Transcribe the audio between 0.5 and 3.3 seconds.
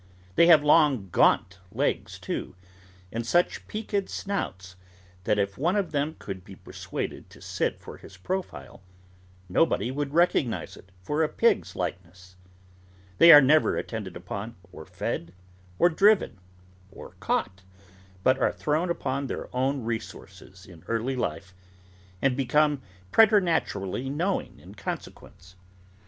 long, gaunt legs, too, and